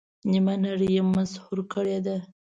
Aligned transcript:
نیمه 0.31 0.53
نړۍ 0.65 0.89
یې 0.97 1.03
مسحور 1.13 1.59
کړې 1.73 1.97
ده. 2.05 2.17